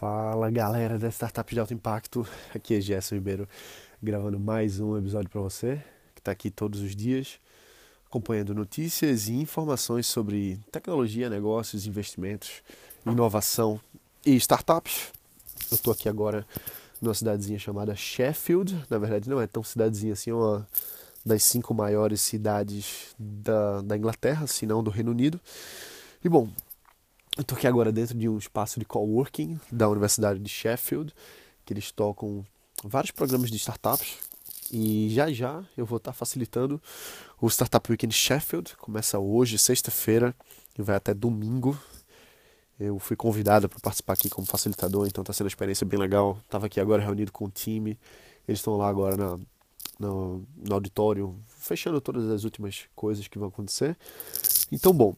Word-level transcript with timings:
Fala 0.00 0.50
galera 0.50 0.98
da 0.98 1.10
Startup 1.10 1.52
de 1.54 1.60
Alto 1.60 1.74
Impacto, 1.74 2.26
aqui 2.54 2.74
é 2.74 2.80
Gerson 2.80 3.16
Ribeiro 3.16 3.46
gravando 4.02 4.40
mais 4.40 4.80
um 4.80 4.96
episódio 4.96 5.28
para 5.28 5.42
você 5.42 5.76
que 6.14 6.22
está 6.22 6.32
aqui 6.32 6.50
todos 6.50 6.80
os 6.80 6.96
dias 6.96 7.38
acompanhando 8.06 8.54
notícias 8.54 9.28
e 9.28 9.34
informações 9.34 10.06
sobre 10.06 10.58
tecnologia, 10.72 11.28
negócios, 11.28 11.86
investimentos, 11.86 12.62
inovação 13.04 13.78
e 14.24 14.34
startups. 14.36 15.12
Eu 15.70 15.74
estou 15.74 15.92
aqui 15.92 16.08
agora 16.08 16.46
numa 16.98 17.12
cidadezinha 17.12 17.58
chamada 17.58 17.94
Sheffield, 17.94 18.82
na 18.88 18.96
verdade 18.96 19.28
não 19.28 19.38
é 19.38 19.46
tão 19.46 19.62
cidadezinha 19.62 20.14
assim, 20.14 20.30
é 20.30 20.34
uma 20.34 20.66
das 21.26 21.42
cinco 21.42 21.74
maiores 21.74 22.22
cidades 22.22 23.14
da, 23.18 23.82
da 23.82 23.98
Inglaterra, 23.98 24.46
se 24.46 24.64
não 24.64 24.82
do 24.82 24.90
Reino 24.90 25.10
Unido. 25.10 25.38
E 26.24 26.28
bom, 26.30 26.48
eu 27.40 27.42
estou 27.42 27.56
aqui 27.56 27.66
agora 27.66 27.90
dentro 27.90 28.14
de 28.14 28.28
um 28.28 28.36
espaço 28.36 28.78
de 28.78 28.84
coworking 28.84 29.58
da 29.72 29.88
Universidade 29.88 30.38
de 30.38 30.48
Sheffield, 30.50 31.10
que 31.64 31.72
eles 31.72 31.90
tocam 31.90 32.44
vários 32.84 33.12
programas 33.12 33.50
de 33.50 33.56
startups. 33.56 34.18
E 34.70 35.08
já 35.08 35.32
já 35.32 35.64
eu 35.74 35.86
vou 35.86 35.96
estar 35.96 36.12
facilitando 36.12 36.80
o 37.40 37.48
Startup 37.48 37.90
Weekend 37.90 38.14
Sheffield. 38.14 38.76
Começa 38.76 39.18
hoje, 39.18 39.56
sexta-feira, 39.56 40.36
e 40.78 40.82
vai 40.82 40.96
até 40.96 41.14
domingo. 41.14 41.80
Eu 42.78 42.98
fui 42.98 43.16
convidado 43.16 43.70
para 43.70 43.80
participar 43.80 44.12
aqui 44.12 44.28
como 44.28 44.46
facilitador, 44.46 45.06
então 45.06 45.22
está 45.22 45.32
sendo 45.32 45.46
uma 45.46 45.48
experiência 45.48 45.86
bem 45.86 45.98
legal. 45.98 46.38
Estava 46.44 46.66
aqui 46.66 46.78
agora 46.78 47.02
reunido 47.02 47.32
com 47.32 47.46
o 47.46 47.50
time. 47.50 47.98
Eles 48.46 48.58
estão 48.58 48.76
lá 48.76 48.86
agora 48.86 49.16
na, 49.16 49.38
no, 49.98 50.44
no 50.58 50.74
auditório, 50.74 51.34
fechando 51.48 52.02
todas 52.02 52.28
as 52.28 52.44
últimas 52.44 52.84
coisas 52.94 53.26
que 53.26 53.38
vão 53.38 53.48
acontecer. 53.48 53.96
Então, 54.70 54.92
bom, 54.92 55.16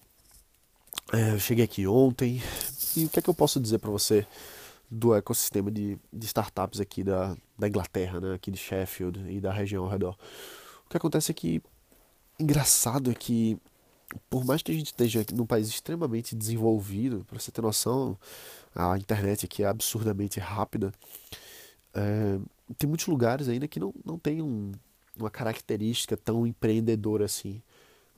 eu 1.13 1.39
cheguei 1.39 1.65
aqui 1.65 1.87
ontem 1.87 2.41
e 2.97 3.05
o 3.05 3.09
que 3.09 3.19
é 3.19 3.23
que 3.23 3.29
eu 3.29 3.35
posso 3.35 3.61
dizer 3.61 3.79
para 3.79 3.91
você 3.91 4.27
do 4.91 5.15
ecossistema 5.15 5.71
de, 5.71 5.99
de, 6.13 6.27
startups 6.27 6.81
aqui 6.81 7.03
da, 7.03 7.37
da 7.59 7.69
Inglaterra, 7.69 8.21
né, 8.21 8.35
aqui 8.35 8.51
de 8.51 8.59
Sheffield 8.59 9.31
e 9.31 9.41
da 9.41 9.53
região 9.53 9.85
ao 9.85 9.91
redor? 9.91 10.17
O 10.87 10.91
que 10.91 10.97
acontece 10.97 11.31
é 11.31 11.35
que 11.35 11.63
engraçado 12.39 13.11
é 13.11 13.15
que 13.15 13.59
por 14.29 14.45
mais 14.45 14.63
que 14.63 14.71
a 14.71 14.75
gente 14.75 14.87
esteja 14.87 15.25
num 15.33 15.47
país 15.47 15.69
extremamente 15.69 16.35
desenvolvido, 16.35 17.25
para 17.25 17.39
você 17.39 17.51
ter 17.51 17.63
noção, 17.63 18.19
a 18.75 18.97
internet 18.99 19.47
aqui 19.47 19.63
é 19.63 19.67
absurdamente 19.67 20.41
rápida. 20.41 20.93
É, 21.95 22.39
tem 22.77 22.89
muitos 22.89 23.07
lugares 23.07 23.49
ainda 23.49 23.69
que 23.69 23.81
não, 23.81 23.95
não 24.05 24.19
tem 24.19 24.43
um, 24.43 24.73
uma 25.17 25.31
característica 25.31 26.17
tão 26.17 26.47
empreendedora 26.47 27.25
assim, 27.25 27.63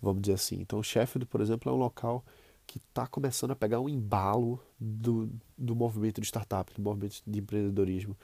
vamos 0.00 0.22
dizer 0.22 0.34
assim. 0.34 0.56
Então, 0.60 0.82
Sheffield, 0.82 1.26
por 1.26 1.40
exemplo, 1.40 1.70
é 1.70 1.74
um 1.74 1.78
local 1.78 2.24
que 2.66 2.78
está 2.78 3.06
começando 3.06 3.50
a 3.50 3.56
pegar 3.56 3.80
um 3.80 3.88
embalo 3.88 4.60
do, 4.78 5.30
do 5.56 5.74
movimento 5.74 6.20
de 6.20 6.26
startup, 6.26 6.72
do 6.74 6.82
movimento 6.82 7.22
de 7.26 7.38
empreendedorismo. 7.38 8.16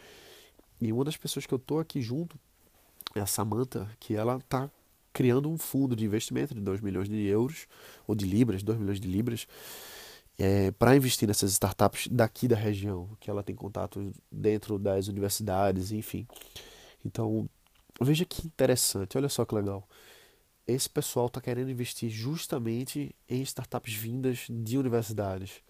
E 0.81 0.93
uma 0.93 1.05
das 1.05 1.17
pessoas 1.17 1.47
que 1.47 1.53
eu 1.53 1.59
estou 1.59 1.79
aqui 1.79 2.01
junto 2.01 2.39
é 3.15 3.21
a 3.21 3.27
Samantha, 3.27 3.89
que 3.99 4.15
ela 4.15 4.37
está 4.37 4.71
criando 5.13 5.51
um 5.51 5.59
fundo 5.59 5.95
de 5.95 6.05
investimento 6.05 6.55
de 6.55 6.61
2 6.61 6.81
milhões 6.81 7.09
de 7.09 7.27
euros, 7.27 7.67
ou 8.07 8.15
de 8.15 8.25
libras, 8.25 8.63
2 8.63 8.79
milhões 8.79 9.01
de 9.01 9.09
libras, 9.09 9.47
é, 10.39 10.71
para 10.71 10.97
investir 10.97 11.29
nessas 11.29 11.53
startups 11.53 12.09
daqui 12.09 12.49
da 12.49 12.57
região, 12.57 13.11
que 13.21 13.29
ela 13.29 13.43
tem 13.43 13.55
contato 13.55 14.13
dentro 14.31 14.79
das 14.79 15.09
universidades, 15.09 15.93
enfim. 15.93 16.27
Então, 17.05 17.49
veja 18.01 18.25
que 18.25 18.47
interessante, 18.47 19.19
olha 19.19 19.29
só 19.29 19.45
que 19.45 19.55
legal 19.55 19.87
esse 20.73 20.89
pessoal 20.89 21.27
está 21.27 21.41
querendo 21.41 21.71
investir 21.71 22.11
justamente 22.11 23.15
em 23.29 23.43
startups 23.43 23.95
vindas 23.95 24.47
de 24.49 24.79
universidades. 24.79 25.63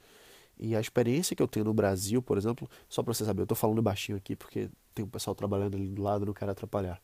E 0.59 0.77
a 0.77 0.81
experiência 0.81 1.35
que 1.35 1.43
eu 1.43 1.49
tenho 1.49 1.65
no 1.65 1.73
Brasil, 1.73 2.21
por 2.21 2.37
exemplo, 2.37 2.69
só 2.89 3.03
para 3.03 3.15
você 3.15 3.25
saber, 3.25 3.41
eu 3.41 3.45
estou 3.45 3.57
falando 3.57 3.81
baixinho 3.81 4.19
aqui 4.19 4.37
porque 4.37 4.69
tem 4.95 5.05
um 5.05 5.09
pessoal 5.09 5.35
trabalhando 5.35 5.77
ali 5.77 5.89
do 5.89 6.03
lado, 6.03 6.27
não 6.27 6.35
quero 6.35 6.51
atrapalhar. 6.51 7.01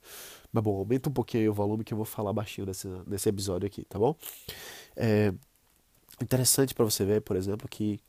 Mas 0.53 0.63
bom, 0.63 0.77
aumenta 0.77 1.09
um 1.09 1.13
pouquinho 1.13 1.51
o 1.51 1.55
volume 1.55 1.83
que 1.83 1.95
eu 1.95 1.97
vou 1.97 2.05
falar 2.05 2.33
baixinho 2.33 2.67
nesse, 2.67 2.87
nesse 3.07 3.29
episódio 3.29 3.67
aqui, 3.67 3.85
tá 3.85 3.99
bom? 3.99 4.15
É 4.95 5.33
interessante 6.21 6.75
para 6.75 6.85
você 6.85 7.05
ver, 7.05 7.23
por 7.23 7.37
exemplo, 7.37 7.69
que 7.69 8.01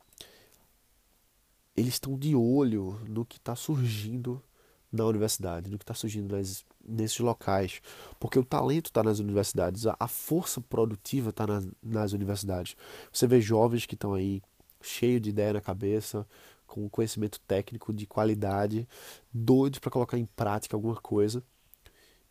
eles 1.76 1.94
estão 1.94 2.18
de 2.18 2.34
olho 2.34 3.00
no 3.08 3.24
que 3.24 3.38
está 3.38 3.54
surgindo 3.54 4.42
na 4.90 5.04
universidade, 5.04 5.70
no 5.70 5.78
que 5.78 5.84
está 5.84 5.94
surgindo 5.94 6.36
nas, 6.36 6.64
nesses 6.88 7.18
locais, 7.18 7.80
porque 8.18 8.38
o 8.38 8.44
talento 8.44 8.86
está 8.86 9.02
nas 9.02 9.18
universidades, 9.18 9.86
a, 9.86 10.08
força 10.08 10.60
produtiva 10.60 11.30
está 11.30 11.46
nas, 11.46 11.68
nas 11.82 12.12
universidades. 12.12 12.76
Você 13.12 13.26
vê 13.26 13.40
jovens 13.40 13.86
que 13.86 13.94
estão 13.94 14.14
aí 14.14 14.42
cheio 14.80 15.20
de 15.20 15.30
ideia 15.30 15.52
na 15.52 15.60
cabeça, 15.60 16.26
com 16.66 16.88
conhecimento 16.88 17.40
técnico 17.40 17.92
de 17.92 18.06
qualidade, 18.06 18.88
doidos 19.32 19.78
para 19.78 19.90
colocar 19.90 20.18
em 20.18 20.26
prática 20.26 20.76
alguma 20.76 20.96
coisa 20.96 21.42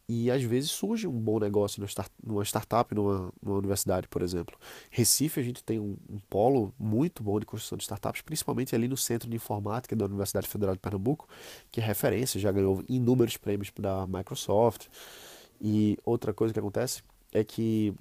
e 0.10 0.32
às 0.32 0.42
vezes 0.42 0.72
surge 0.72 1.06
um 1.06 1.20
bom 1.20 1.38
negócio 1.38 1.86
numa 2.24 2.44
startup, 2.46 2.96
numa, 2.96 3.30
numa 3.44 3.58
universidade, 3.58 4.08
por 4.08 4.22
exemplo. 4.22 4.58
Recife, 4.90 5.40
a 5.40 5.44
gente 5.44 5.62
tem 5.62 5.80
um, 5.80 5.98
um, 6.10 6.18
polo 6.30 6.74
muito 6.80 7.22
bom 7.22 7.38
de 7.40 7.46
construção 7.46 7.78
de 7.78 7.84
startups, 7.84 8.22
principalmente 8.22 8.74
ali 8.74 8.88
no 8.88 8.96
Centro 8.96 9.30
de 9.30 9.36
Informática 9.36 9.96
da 9.98 10.06
Universidade 10.06 10.48
Federal 10.48 10.74
de 10.76 10.80
Pernambuco, 10.80 11.28
que 11.70 11.82
é 11.82 11.84
referência, 11.84 12.40
já 12.40 12.52
ganhou 12.54 12.82
inúmeros 12.88 13.36
prêmios 13.36 13.70
da 13.78 14.08
Microsoft. 14.08 14.88
E 15.60 15.98
outra 16.06 16.34
coisa 16.34 16.54
que 16.54 16.60
acontece 16.60 17.04
é 17.34 17.44
que 17.44 17.94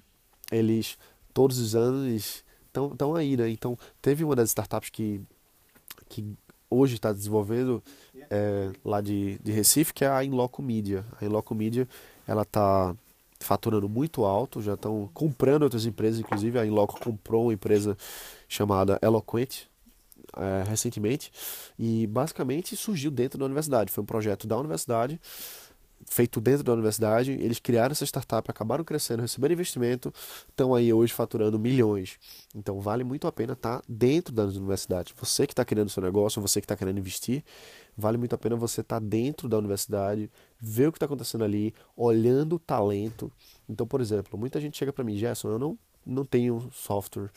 eles, 0.49 0.97
todos 1.33 1.59
os 1.59 1.75
anos, 1.75 2.45
estão 2.67 3.15
aí, 3.15 3.35
né? 3.35 3.49
Então, 3.49 3.77
teve 4.01 4.23
uma 4.23 4.35
das 4.35 4.49
startups 4.49 4.89
que, 4.89 5.21
que 6.07 6.37
hoje 6.69 6.95
está 6.95 7.13
desenvolvendo 7.13 7.81
é, 8.29 8.71
lá 8.83 9.01
de, 9.01 9.37
de 9.39 9.51
Recife, 9.51 9.93
que 9.93 10.03
é 10.03 10.09
a 10.09 10.23
Inloco 10.23 10.61
Media. 10.61 11.05
A 11.19 11.25
Inloco 11.25 11.55
Media 11.55 11.87
ela 12.27 12.41
está 12.41 12.95
faturando 13.39 13.87
muito 13.87 14.25
alto, 14.25 14.61
já 14.61 14.73
estão 14.73 15.09
comprando 15.13 15.63
outras 15.63 15.85
empresas, 15.85 16.19
inclusive 16.19 16.59
a 16.59 16.65
Inloco 16.65 16.99
comprou 16.99 17.45
uma 17.45 17.53
empresa 17.53 17.97
chamada 18.47 18.99
Eloquent 19.01 19.67
é, 20.35 20.63
recentemente 20.67 21.31
e 21.77 22.07
basicamente 22.07 22.75
surgiu 22.75 23.11
dentro 23.11 23.37
da 23.37 23.45
universidade. 23.45 23.91
Foi 23.91 24.03
um 24.03 24.07
projeto 24.07 24.47
da 24.47 24.57
universidade 24.57 25.19
feito 26.09 26.39
dentro 26.39 26.63
da 26.63 26.73
universidade, 26.73 27.31
eles 27.31 27.59
criaram 27.59 27.91
essa 27.91 28.05
startup, 28.05 28.49
acabaram 28.49 28.83
crescendo, 28.83 29.21
receberam 29.21 29.53
investimento, 29.53 30.11
estão 30.49 30.73
aí 30.73 30.91
hoje 30.91 31.13
faturando 31.13 31.59
milhões. 31.59 32.17
Então 32.55 32.79
vale 32.79 33.03
muito 33.03 33.27
a 33.27 33.31
pena 33.31 33.53
estar 33.53 33.79
tá 33.79 33.83
dentro 33.87 34.33
das 34.33 34.55
universidades. 34.55 35.13
Você 35.17 35.45
que 35.45 35.53
está 35.53 35.65
criando 35.65 35.89
seu 35.89 36.01
negócio, 36.01 36.41
você 36.41 36.61
que 36.61 36.65
está 36.65 36.75
querendo 36.75 36.97
investir, 36.97 37.43
vale 37.95 38.17
muito 38.17 38.33
a 38.33 38.37
pena 38.37 38.55
você 38.55 38.81
estar 38.81 38.99
tá 38.99 39.05
dentro 39.05 39.49
da 39.49 39.57
universidade, 39.57 40.31
ver 40.59 40.87
o 40.87 40.91
que 40.91 40.97
está 40.97 41.05
acontecendo 41.05 41.43
ali, 41.43 41.73
olhando 41.95 42.55
o 42.55 42.59
talento. 42.59 43.31
Então, 43.67 43.85
por 43.85 43.99
exemplo, 43.99 44.39
muita 44.39 44.61
gente 44.61 44.77
chega 44.77 44.93
para 44.93 45.03
mim, 45.03 45.17
Gerson, 45.17 45.49
eu 45.49 45.59
não, 45.59 45.77
não 46.05 46.25
tenho 46.25 46.69
software, 46.71 47.29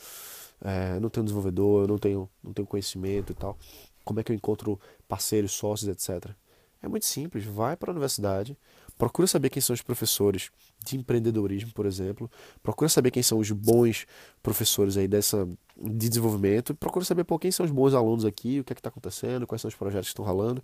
é, 0.61 0.99
não 0.99 1.09
tenho 1.09 1.25
desenvolvedor, 1.25 1.87
não 1.87 1.97
tenho, 1.97 2.29
não 2.41 2.53
tenho 2.53 2.67
conhecimento 2.67 3.33
e 3.33 3.35
tal. 3.35 3.57
Como 4.03 4.19
é 4.19 4.23
que 4.23 4.31
eu 4.31 4.35
encontro 4.35 4.79
parceiros, 5.07 5.51
sócios, 5.51 5.89
etc. 5.89 6.31
É 6.81 6.87
muito 6.87 7.05
simples, 7.05 7.45
vai 7.45 7.75
para 7.75 7.91
a 7.91 7.93
universidade, 7.93 8.57
procura 8.97 9.27
saber 9.27 9.49
quem 9.49 9.61
são 9.61 9.73
os 9.73 9.81
professores 9.81 10.49
de 10.83 10.97
empreendedorismo, 10.97 11.71
por 11.73 11.85
exemplo, 11.85 12.29
procura 12.63 12.89
saber 12.89 13.11
quem 13.11 13.21
são 13.21 13.37
os 13.37 13.51
bons 13.51 14.07
professores 14.41 14.97
aí 14.97 15.07
dessa 15.07 15.47
de 15.83 16.09
desenvolvimento, 16.09 16.75
procura 16.75 17.03
saber 17.03 17.23
por 17.23 17.39
quem 17.39 17.51
são 17.51 17.65
os 17.65 17.71
bons 17.71 17.93
alunos 17.93 18.25
aqui, 18.25 18.59
o 18.59 18.63
que 18.63 18.73
é 18.73 18.75
que 18.75 18.79
está 18.79 18.89
acontecendo, 18.89 19.47
quais 19.47 19.61
são 19.61 19.69
os 19.69 19.75
projetos 19.75 20.09
que 20.09 20.11
estão 20.11 20.25
rolando. 20.25 20.61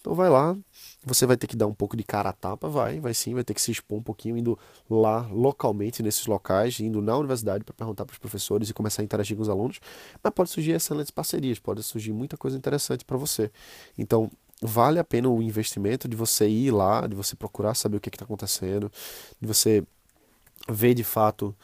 Então 0.00 0.14
vai 0.14 0.30
lá, 0.30 0.56
você 1.04 1.26
vai 1.26 1.36
ter 1.36 1.46
que 1.46 1.56
dar 1.56 1.66
um 1.66 1.74
pouco 1.74 1.96
de 1.96 2.02
cara 2.04 2.30
a 2.30 2.32
tapa, 2.32 2.68
vai, 2.68 3.00
vai 3.00 3.12
sim, 3.12 3.34
vai 3.34 3.44
ter 3.44 3.52
que 3.52 3.60
se 3.60 3.70
expor 3.70 3.98
um 3.98 4.02
pouquinho, 4.02 4.36
indo 4.36 4.58
lá 4.88 5.26
localmente 5.30 6.02
nesses 6.02 6.26
locais, 6.26 6.78
indo 6.80 7.02
na 7.02 7.16
universidade 7.16 7.64
para 7.64 7.74
perguntar 7.74 8.04
para 8.04 8.12
os 8.12 8.18
professores 8.18 8.70
e 8.70 8.74
começar 8.74 9.02
a 9.02 9.04
interagir 9.04 9.36
com 9.36 9.42
os 9.42 9.48
alunos. 9.48 9.80
Mas 10.22 10.32
pode 10.32 10.50
surgir 10.50 10.72
excelentes 10.72 11.10
parcerias, 11.10 11.58
pode 11.58 11.82
surgir 11.82 12.12
muita 12.12 12.36
coisa 12.36 12.56
interessante 12.56 13.04
para 13.04 13.16
você. 13.16 13.50
Então 13.98 14.30
vale 14.62 14.98
a 14.98 15.04
pena 15.04 15.28
o 15.28 15.42
investimento 15.42 16.08
de 16.08 16.16
você 16.16 16.48
ir 16.48 16.70
lá, 16.70 17.06
de 17.06 17.14
você 17.14 17.34
procurar 17.34 17.74
saber 17.74 17.96
o 17.96 18.00
que 18.00 18.08
está 18.08 18.24
acontecendo, 18.24 18.90
de 19.40 19.46
você 19.46 19.82
ver 20.68 20.94
de 20.94 21.04
fato 21.04 21.54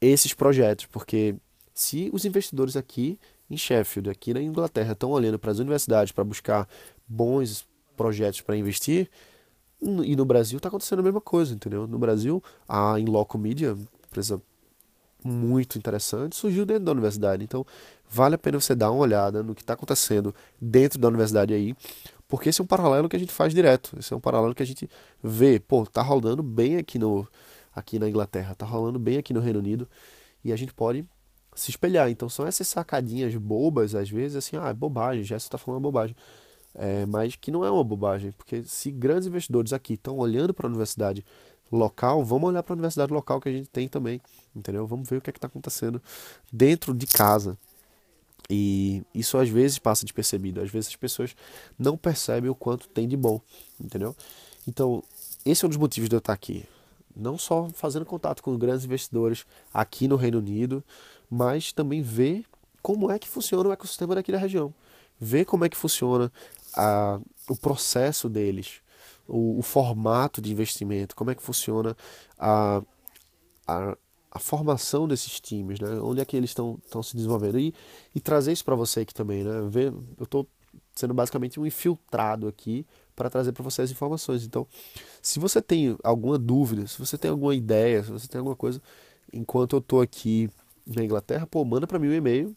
esses 0.00 0.32
projetos, 0.32 0.86
porque 0.86 1.34
se 1.74 2.10
os 2.12 2.24
investidores 2.24 2.76
aqui 2.76 3.18
em 3.50 3.56
Sheffield, 3.56 4.10
aqui 4.10 4.34
na 4.34 4.42
Inglaterra, 4.42 4.92
estão 4.92 5.10
olhando 5.10 5.38
para 5.38 5.50
as 5.50 5.58
universidades 5.58 6.12
para 6.12 6.24
buscar 6.24 6.68
bons 7.06 7.66
projetos 7.96 8.40
para 8.40 8.56
investir, 8.56 9.10
e 9.80 10.16
no 10.16 10.24
Brasil 10.24 10.56
está 10.56 10.68
acontecendo 10.68 11.00
a 11.00 11.02
mesma 11.02 11.20
coisa, 11.20 11.54
entendeu? 11.54 11.86
No 11.86 11.98
Brasil, 11.98 12.42
a 12.68 12.98
Inloco 12.98 13.38
Media, 13.38 13.76
empresa 14.06 14.42
muito 15.22 15.78
interessante, 15.78 16.36
surgiu 16.36 16.66
dentro 16.66 16.84
da 16.84 16.92
universidade. 16.92 17.44
Então, 17.44 17.64
vale 18.08 18.34
a 18.34 18.38
pena 18.38 18.60
você 18.60 18.74
dar 18.74 18.90
uma 18.90 19.00
olhada 19.00 19.42
no 19.42 19.54
que 19.54 19.62
está 19.62 19.74
acontecendo 19.74 20.34
dentro 20.60 20.98
da 20.98 21.08
universidade 21.08 21.54
aí, 21.54 21.76
porque 22.28 22.50
esse 22.50 22.60
é 22.60 22.64
um 22.64 22.66
paralelo 22.66 23.08
que 23.08 23.16
a 23.16 23.18
gente 23.18 23.32
faz 23.32 23.54
direto. 23.54 23.96
Esse 23.98 24.12
é 24.12 24.16
um 24.16 24.20
paralelo 24.20 24.54
que 24.54 24.62
a 24.62 24.66
gente 24.66 24.88
vê, 25.22 25.58
pô, 25.58 25.86
tá 25.86 26.02
rolando 26.02 26.42
bem 26.42 26.76
aqui 26.76 26.98
no 26.98 27.26
aqui 27.74 27.98
na 27.98 28.08
Inglaterra, 28.08 28.54
tá 28.54 28.66
rolando 28.66 28.98
bem 28.98 29.18
aqui 29.18 29.32
no 29.32 29.40
Reino 29.40 29.60
Unido 29.60 29.88
e 30.44 30.52
a 30.52 30.56
gente 30.56 30.74
pode 30.74 31.04
se 31.54 31.70
espelhar. 31.70 32.10
Então 32.10 32.28
são 32.28 32.46
essas 32.46 32.68
sacadinhas 32.68 33.34
bobas 33.36 33.94
às 33.94 34.10
vezes 34.10 34.36
assim, 34.36 34.56
ah, 34.56 34.68
é 34.68 34.74
bobagem, 34.74 35.24
já 35.24 35.36
está 35.36 35.58
falando 35.58 35.82
bobagem. 35.82 36.16
é, 36.74 37.06
mas 37.06 37.36
que 37.36 37.50
não 37.50 37.64
é 37.64 37.70
uma 37.70 37.84
bobagem, 37.84 38.32
porque 38.32 38.62
se 38.64 38.90
grandes 38.90 39.26
investidores 39.28 39.72
aqui 39.72 39.94
estão 39.94 40.18
olhando 40.18 40.54
para 40.54 40.66
a 40.66 40.70
universidade 40.70 41.24
local, 41.70 42.24
vamos 42.24 42.48
olhar 42.48 42.62
para 42.62 42.72
a 42.74 42.76
universidade 42.76 43.12
local 43.12 43.40
que 43.40 43.48
a 43.48 43.52
gente 43.52 43.68
tem 43.70 43.88
também, 43.88 44.20
entendeu? 44.54 44.86
Vamos 44.86 45.08
ver 45.08 45.18
o 45.18 45.20
que 45.20 45.30
é 45.30 45.32
está 45.32 45.46
acontecendo 45.46 46.02
dentro 46.52 46.94
de 46.94 47.06
casa. 47.06 47.58
E 48.50 49.02
isso 49.14 49.36
às 49.36 49.48
vezes 49.48 49.78
passa 49.78 50.04
despercebido, 50.04 50.60
às 50.60 50.70
vezes 50.70 50.88
as 50.88 50.96
pessoas 50.96 51.36
não 51.78 51.96
percebem 51.96 52.50
o 52.50 52.54
quanto 52.54 52.88
tem 52.88 53.06
de 53.06 53.16
bom, 53.16 53.40
entendeu? 53.78 54.16
Então, 54.66 55.02
esse 55.44 55.64
é 55.64 55.66
um 55.66 55.68
dos 55.68 55.78
motivos 55.78 56.08
de 56.08 56.16
eu 56.16 56.18
estar 56.18 56.32
aqui. 56.32 56.64
Não 57.14 57.36
só 57.36 57.68
fazendo 57.74 58.06
contato 58.06 58.42
com 58.42 58.56
grandes 58.56 58.84
investidores 58.84 59.44
aqui 59.72 60.08
no 60.08 60.16
Reino 60.16 60.38
Unido, 60.38 60.82
mas 61.30 61.72
também 61.72 62.00
ver 62.00 62.44
como 62.80 63.10
é 63.10 63.18
que 63.18 63.28
funciona 63.28 63.68
o 63.68 63.72
ecossistema 63.72 64.14
daqui 64.14 64.32
da 64.32 64.38
região. 64.38 64.72
Ver 65.20 65.44
como 65.44 65.64
é 65.64 65.68
que 65.68 65.76
funciona 65.76 66.32
a, 66.74 67.20
o 67.48 67.56
processo 67.56 68.28
deles, 68.28 68.80
o, 69.26 69.58
o, 69.58 69.62
formato 69.62 70.40
de 70.40 70.52
investimento, 70.52 71.16
como 71.16 71.30
é 71.30 71.34
que 71.34 71.42
funciona 71.42 71.96
a, 72.38 72.82
a, 73.66 73.96
a 74.38 74.40
formação 74.40 75.08
desses 75.08 75.40
times, 75.40 75.80
né? 75.80 76.00
onde 76.00 76.20
é 76.20 76.24
que 76.24 76.36
eles 76.36 76.50
estão 76.50 77.02
se 77.02 77.16
desenvolvendo. 77.16 77.58
E, 77.58 77.74
e 78.14 78.20
trazer 78.20 78.52
isso 78.52 78.64
para 78.64 78.76
você 78.76 79.00
aqui 79.00 79.12
também. 79.12 79.42
Né? 79.42 79.68
Ver, 79.68 79.92
eu 80.16 80.24
estou 80.24 80.46
sendo 80.94 81.12
basicamente 81.12 81.58
um 81.58 81.66
infiltrado 81.66 82.46
aqui 82.46 82.86
para 83.16 83.28
trazer 83.28 83.52
para 83.52 83.64
você 83.64 83.82
as 83.82 83.90
informações. 83.90 84.44
Então, 84.44 84.66
se 85.20 85.40
você 85.40 85.60
tem 85.60 85.96
alguma 86.04 86.38
dúvida, 86.38 86.86
se 86.86 86.98
você 86.98 87.18
tem 87.18 87.30
alguma 87.30 87.54
ideia, 87.54 88.02
se 88.02 88.10
você 88.10 88.28
tem 88.28 88.38
alguma 88.38 88.56
coisa, 88.56 88.80
enquanto 89.32 89.74
eu 89.74 89.80
estou 89.80 90.00
aqui 90.00 90.48
na 90.86 91.04
Inglaterra, 91.04 91.46
pô, 91.46 91.64
manda 91.64 91.86
para 91.86 91.98
mim 91.98 92.08
um 92.08 92.14
e-mail. 92.14 92.56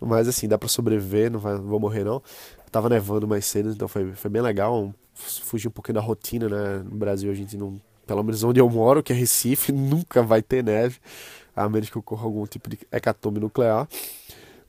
mas 0.00 0.28
assim, 0.28 0.48
dá 0.48 0.58
para 0.58 0.68
sobreviver, 0.68 1.30
não, 1.30 1.38
vai, 1.38 1.54
não 1.54 1.64
vou 1.64 1.80
morrer 1.80 2.04
não. 2.04 2.22
Tava 2.70 2.88
nevando 2.88 3.26
mais 3.26 3.46
cedo, 3.46 3.70
então 3.70 3.88
foi, 3.88 4.12
foi 4.12 4.30
bem 4.30 4.42
legal. 4.42 4.92
Fugir 5.14 5.68
um 5.68 5.70
pouquinho 5.70 5.94
da 5.94 6.00
rotina, 6.00 6.48
né? 6.48 6.78
No 6.84 6.96
Brasil 6.96 7.30
a 7.30 7.34
gente 7.34 7.56
não. 7.56 7.80
Pelo 8.06 8.22
menos 8.22 8.42
onde 8.42 8.60
eu 8.60 8.68
moro, 8.70 9.02
que 9.02 9.12
é 9.12 9.16
Recife, 9.16 9.70
nunca 9.72 10.22
vai 10.22 10.42
ter 10.42 10.64
neve, 10.64 10.98
a 11.54 11.68
menos 11.68 11.90
que 11.90 11.98
ocorra 11.98 12.24
algum 12.24 12.46
tipo 12.46 12.70
de 12.70 12.78
hecatombe 12.90 13.40
nuclear. 13.40 13.88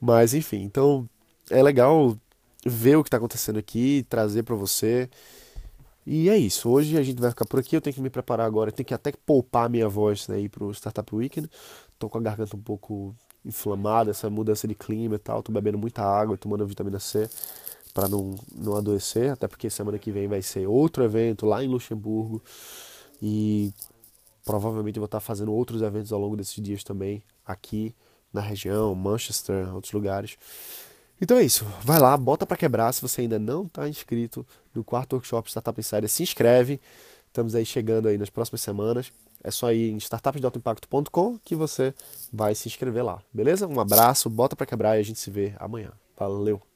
Mas 0.02 0.34
enfim, 0.34 0.64
então 0.64 1.08
é 1.50 1.62
legal 1.62 2.18
ver 2.66 2.98
o 2.98 3.04
que 3.04 3.08
está 3.08 3.18
acontecendo 3.18 3.60
aqui, 3.60 4.06
trazer 4.10 4.44
para 4.44 4.56
você. 4.56 5.10
E 6.06 6.30
é 6.30 6.38
isso. 6.38 6.70
Hoje 6.70 6.98
a 6.98 7.04
gente 7.04 7.22
vai 7.22 7.30
ficar 7.30 7.46
por 7.46 7.60
aqui. 7.60 7.76
Eu 7.76 7.82
tenho 7.82 7.94
que 7.94 8.02
me 8.02 8.10
preparar 8.10 8.46
agora. 8.46 8.70
Eu 8.70 8.74
tenho 8.74 8.86
que 8.86 8.94
até 8.94 9.12
poupar 9.26 9.70
minha 9.70 9.88
voz 9.88 10.28
né, 10.28 10.36
para 10.50 10.64
o 10.64 10.72
Startup 10.74 11.16
Weekend. 11.16 11.50
Tô 12.00 12.10
com 12.10 12.18
a 12.18 12.22
garganta 12.22 12.56
um 12.56 12.62
pouco 12.62 13.16
inflamada, 13.46 14.12
essa 14.12 14.30
mudança 14.30 14.68
de 14.68 14.76
clima 14.76 15.16
e 15.16 15.20
tal. 15.20 15.42
Tô 15.42 15.52
bebendo 15.52 15.78
muita 15.78 16.04
água 16.04 16.38
tomando 16.38 16.66
vitamina 16.66 17.00
C 17.00 17.30
para 17.94 18.08
não, 18.08 18.36
não 18.56 18.76
adoecer. 18.76 19.32
Até 19.32 19.48
porque 19.48 19.70
semana 19.70 19.98
que 19.98 20.12
vem 20.12 20.28
vai 20.28 20.42
ser 20.42 20.68
outro 20.68 21.04
evento 21.04 21.46
lá 21.46 21.64
em 21.64 21.68
Luxemburgo. 21.68 22.42
E 23.22 23.74
provavelmente 24.46 25.00
vou 25.00 25.06
estar 25.06 25.20
fazendo 25.20 25.54
outros 25.54 25.82
eventos 25.82 26.12
ao 26.12 26.20
longo 26.20 26.36
desses 26.36 26.56
dias 26.64 26.84
também, 26.84 27.22
aqui 27.46 27.94
na 28.34 28.42
região, 28.42 28.94
Manchester, 28.96 29.74
outros 29.74 29.94
lugares. 29.94 30.38
Então 31.22 31.38
é 31.38 31.44
isso. 31.44 31.66
Vai 31.84 32.00
lá, 32.00 32.16
bota 32.16 32.46
para 32.46 32.58
quebrar. 32.58 32.92
Se 32.94 33.02
você 33.02 33.22
ainda 33.22 33.38
não 33.38 33.66
está 33.66 33.90
inscrito 33.90 34.46
no 34.74 34.84
quarto 34.84 35.14
workshop 35.14 35.50
Startup 35.50 35.80
Insider, 35.80 36.10
se 36.10 36.24
inscreve. 36.24 36.80
Estamos 37.28 37.54
aí 37.56 37.66
chegando 37.66 38.08
aí 38.08 38.18
nas 38.18 38.30
próximas 38.30 38.62
semanas. 38.62 39.12
É 39.44 39.52
só 39.52 39.72
ir 39.72 39.92
em 39.92 39.98
startupsdealtoimpacto.com 39.98 41.40
que 41.44 41.56
você 41.56 41.94
vai 42.32 42.54
se 42.56 42.68
inscrever 42.68 43.04
lá. 43.04 43.22
Beleza? 43.34 43.68
Um 43.68 43.80
abraço, 43.80 44.30
bota 44.30 44.56
para 44.56 44.66
quebrar 44.66 44.98
e 44.98 45.00
a 45.00 45.04
gente 45.04 45.20
se 45.20 45.32
vê 45.32 45.54
amanhã. 45.60 45.92
Valeu! 46.18 46.69